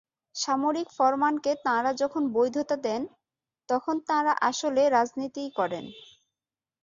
[0.35, 3.01] সামরিক ফরমানকে তাঁরা যখন বৈধতা দেন,
[3.69, 5.85] তখন তাঁরা আসলে রাজনীতিই করেন।